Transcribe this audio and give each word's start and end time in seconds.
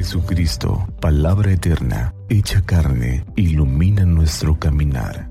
Jesucristo, 0.00 0.88
palabra 0.98 1.52
eterna, 1.52 2.14
hecha 2.30 2.64
carne, 2.64 3.22
ilumina 3.36 4.06
nuestro 4.06 4.58
caminar. 4.58 5.30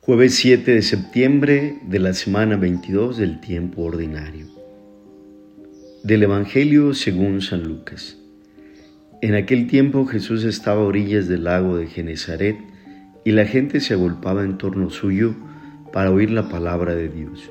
Jueves 0.00 0.36
7 0.36 0.70
de 0.70 0.80
septiembre 0.80 1.80
de 1.82 1.98
la 1.98 2.14
semana 2.14 2.56
22 2.56 3.18
del 3.18 3.40
tiempo 3.42 3.82
ordinario. 3.82 4.46
Del 6.02 6.22
Evangelio 6.22 6.94
según 6.94 7.42
San 7.42 7.64
Lucas. 7.64 8.16
En 9.22 9.34
aquel 9.34 9.66
tiempo 9.66 10.04
Jesús 10.04 10.44
estaba 10.44 10.82
a 10.82 10.84
orillas 10.84 11.26
del 11.26 11.44
lago 11.44 11.78
de 11.78 11.86
Genezaret 11.86 12.58
y 13.24 13.32
la 13.32 13.46
gente 13.46 13.80
se 13.80 13.94
agolpaba 13.94 14.44
en 14.44 14.58
torno 14.58 14.90
suyo 14.90 15.34
para 15.90 16.10
oír 16.10 16.30
la 16.30 16.50
palabra 16.50 16.94
de 16.94 17.08
Dios. 17.08 17.50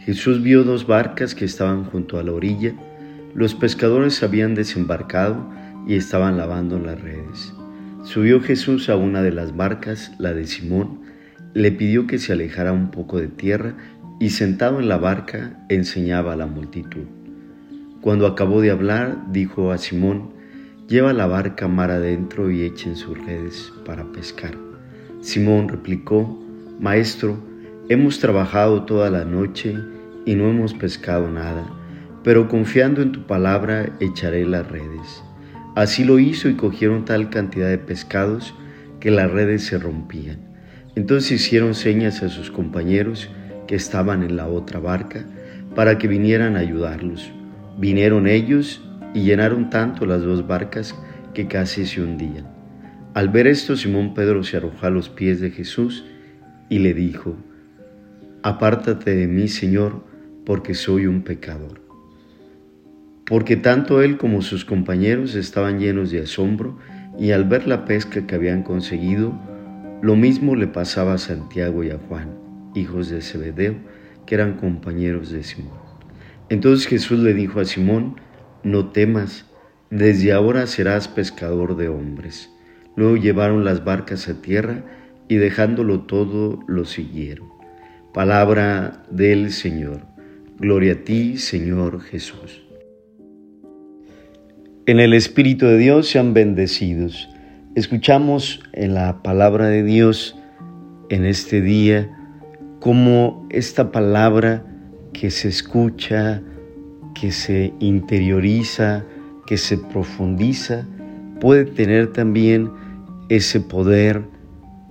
Jesús 0.00 0.42
vio 0.42 0.64
dos 0.64 0.86
barcas 0.86 1.34
que 1.34 1.46
estaban 1.46 1.84
junto 1.84 2.18
a 2.18 2.22
la 2.22 2.32
orilla. 2.32 2.74
Los 3.34 3.54
pescadores 3.54 4.22
habían 4.22 4.54
desembarcado 4.54 5.50
y 5.86 5.94
estaban 5.94 6.36
lavando 6.36 6.78
las 6.78 7.00
redes. 7.00 7.54
Subió 8.04 8.42
Jesús 8.42 8.90
a 8.90 8.96
una 8.96 9.22
de 9.22 9.32
las 9.32 9.56
barcas, 9.56 10.12
la 10.18 10.34
de 10.34 10.46
Simón, 10.46 11.00
le 11.54 11.72
pidió 11.72 12.06
que 12.06 12.18
se 12.18 12.34
alejara 12.34 12.72
un 12.72 12.90
poco 12.90 13.18
de 13.18 13.28
tierra 13.28 13.74
y 14.20 14.28
sentado 14.30 14.78
en 14.78 14.88
la 14.88 14.98
barca 14.98 15.58
enseñaba 15.70 16.34
a 16.34 16.36
la 16.36 16.46
multitud. 16.46 17.06
Cuando 18.02 18.26
acabó 18.26 18.60
de 18.60 18.70
hablar, 18.70 19.32
dijo 19.32 19.72
a 19.72 19.78
Simón, 19.78 20.37
Lleva 20.88 21.12
la 21.12 21.26
barca 21.26 21.68
mar 21.68 21.90
adentro 21.90 22.50
y 22.50 22.62
echen 22.62 22.96
sus 22.96 23.18
redes 23.26 23.70
para 23.84 24.10
pescar. 24.10 24.56
Simón 25.20 25.68
replicó, 25.68 26.42
Maestro, 26.80 27.36
hemos 27.90 28.20
trabajado 28.20 28.84
toda 28.84 29.10
la 29.10 29.26
noche 29.26 29.76
y 30.24 30.34
no 30.34 30.48
hemos 30.48 30.72
pescado 30.72 31.28
nada, 31.30 31.68
pero 32.24 32.48
confiando 32.48 33.02
en 33.02 33.12
tu 33.12 33.26
palabra 33.26 33.94
echaré 34.00 34.46
las 34.46 34.66
redes. 34.66 35.22
Así 35.76 36.04
lo 36.04 36.18
hizo 36.18 36.48
y 36.48 36.54
cogieron 36.54 37.04
tal 37.04 37.28
cantidad 37.28 37.68
de 37.68 37.76
pescados 37.76 38.54
que 38.98 39.10
las 39.10 39.30
redes 39.30 39.66
se 39.66 39.76
rompían. 39.76 40.38
Entonces 40.96 41.32
hicieron 41.32 41.74
señas 41.74 42.22
a 42.22 42.30
sus 42.30 42.50
compañeros 42.50 43.28
que 43.66 43.74
estaban 43.74 44.22
en 44.22 44.36
la 44.36 44.48
otra 44.48 44.80
barca 44.80 45.26
para 45.74 45.98
que 45.98 46.08
vinieran 46.08 46.56
a 46.56 46.60
ayudarlos. 46.60 47.30
Vinieron 47.76 48.26
ellos 48.26 48.87
y 49.14 49.22
llenaron 49.22 49.70
tanto 49.70 50.06
las 50.06 50.22
dos 50.22 50.46
barcas 50.46 50.94
que 51.34 51.46
casi 51.46 51.86
se 51.86 52.02
hundían. 52.02 52.46
Al 53.14 53.28
ver 53.28 53.46
esto, 53.46 53.76
Simón 53.76 54.14
Pedro 54.14 54.44
se 54.44 54.56
arrojó 54.56 54.86
a 54.86 54.90
los 54.90 55.08
pies 55.08 55.40
de 55.40 55.50
Jesús 55.50 56.04
y 56.68 56.78
le 56.78 56.94
dijo, 56.94 57.36
Apártate 58.42 59.14
de 59.16 59.26
mí, 59.26 59.48
Señor, 59.48 60.04
porque 60.44 60.74
soy 60.74 61.06
un 61.06 61.22
pecador. 61.22 61.80
Porque 63.24 63.56
tanto 63.56 64.02
él 64.02 64.16
como 64.16 64.40
sus 64.42 64.64
compañeros 64.64 65.34
estaban 65.34 65.78
llenos 65.78 66.10
de 66.10 66.22
asombro 66.22 66.78
y 67.18 67.32
al 67.32 67.44
ver 67.44 67.66
la 67.66 67.84
pesca 67.84 68.26
que 68.26 68.34
habían 68.34 68.62
conseguido, 68.62 69.38
lo 70.00 70.14
mismo 70.14 70.54
le 70.54 70.68
pasaba 70.68 71.14
a 71.14 71.18
Santiago 71.18 71.82
y 71.82 71.90
a 71.90 71.98
Juan, 71.98 72.38
hijos 72.74 73.10
de 73.10 73.20
Zebedeo, 73.20 73.74
que 74.24 74.36
eran 74.36 74.54
compañeros 74.54 75.30
de 75.30 75.42
Simón. 75.42 75.78
Entonces 76.48 76.86
Jesús 76.86 77.18
le 77.18 77.34
dijo 77.34 77.60
a 77.60 77.64
Simón, 77.64 78.16
no 78.62 78.90
temas, 78.90 79.46
desde 79.90 80.32
ahora 80.32 80.66
serás 80.66 81.08
pescador 81.08 81.76
de 81.76 81.88
hombres. 81.88 82.50
Luego 82.96 83.16
llevaron 83.16 83.64
las 83.64 83.84
barcas 83.84 84.28
a 84.28 84.40
tierra 84.42 84.84
y 85.28 85.36
dejándolo 85.36 86.00
todo 86.00 86.60
lo 86.66 86.84
siguieron. 86.84 87.48
Palabra 88.12 89.04
del 89.10 89.52
Señor. 89.52 90.02
Gloria 90.58 90.94
a 90.94 91.04
ti, 91.04 91.36
Señor 91.36 92.00
Jesús. 92.00 92.62
En 94.86 94.98
el 94.98 95.14
Espíritu 95.14 95.66
de 95.66 95.76
Dios 95.76 96.08
sean 96.08 96.34
bendecidos. 96.34 97.28
Escuchamos 97.74 98.60
en 98.72 98.94
la 98.94 99.22
palabra 99.22 99.68
de 99.68 99.84
Dios 99.84 100.34
en 101.10 101.24
este 101.24 101.60
día 101.60 102.10
cómo 102.80 103.46
esta 103.50 103.92
palabra 103.92 104.64
que 105.12 105.30
se 105.30 105.48
escucha, 105.48 106.42
que 107.14 107.32
se 107.32 107.72
interioriza, 107.78 109.04
que 109.46 109.56
se 109.56 109.78
profundiza, 109.78 110.86
puede 111.40 111.64
tener 111.64 112.12
también 112.12 112.70
ese 113.28 113.60
poder 113.60 114.22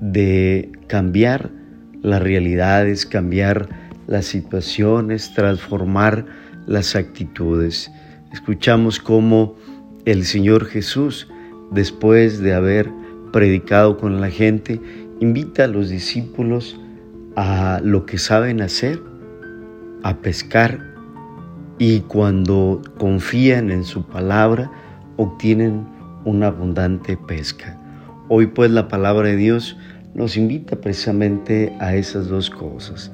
de 0.00 0.72
cambiar 0.88 1.50
las 2.02 2.22
realidades, 2.22 3.06
cambiar 3.06 3.68
las 4.06 4.26
situaciones, 4.26 5.32
transformar 5.34 6.26
las 6.66 6.96
actitudes. 6.96 7.90
Escuchamos 8.32 8.98
cómo 8.98 9.56
el 10.04 10.24
Señor 10.24 10.66
Jesús, 10.66 11.28
después 11.70 12.40
de 12.40 12.54
haber 12.54 12.90
predicado 13.32 13.96
con 13.96 14.20
la 14.20 14.30
gente, 14.30 14.80
invita 15.20 15.64
a 15.64 15.68
los 15.68 15.88
discípulos 15.88 16.78
a 17.36 17.80
lo 17.82 18.04
que 18.04 18.18
saben 18.18 18.60
hacer, 18.60 19.00
a 20.02 20.16
pescar 20.18 20.91
y 21.78 22.00
cuando 22.00 22.82
confían 22.98 23.70
en 23.70 23.84
su 23.84 24.04
palabra 24.04 24.70
obtienen 25.16 25.86
una 26.24 26.48
abundante 26.48 27.16
pesca. 27.16 27.78
Hoy 28.28 28.46
pues 28.46 28.70
la 28.70 28.88
palabra 28.88 29.28
de 29.28 29.36
Dios 29.36 29.76
nos 30.14 30.36
invita 30.36 30.76
precisamente 30.76 31.74
a 31.80 31.94
esas 31.94 32.28
dos 32.28 32.50
cosas, 32.50 33.10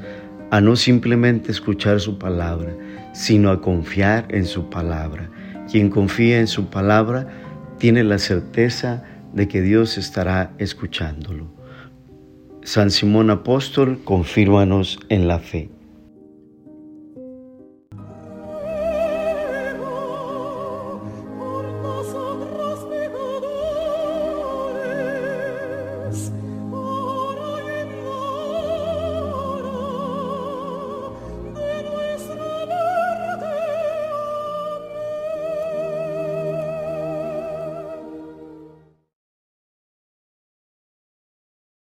a 0.50 0.60
no 0.60 0.76
simplemente 0.76 1.50
escuchar 1.50 2.00
su 2.00 2.18
palabra, 2.18 2.74
sino 3.12 3.50
a 3.50 3.60
confiar 3.60 4.26
en 4.30 4.44
su 4.44 4.68
palabra. 4.68 5.30
Quien 5.70 5.90
confía 5.90 6.40
en 6.40 6.46
su 6.46 6.66
palabra 6.66 7.28
tiene 7.78 8.02
la 8.04 8.18
certeza 8.18 9.04
de 9.32 9.48
que 9.48 9.60
Dios 9.60 9.98
estará 9.98 10.52
escuchándolo. 10.58 11.46
San 12.62 12.90
Simón 12.90 13.30
Apóstol, 13.30 14.00
confírmanos 14.04 14.98
en 15.08 15.28
la 15.28 15.38
fe. 15.38 15.70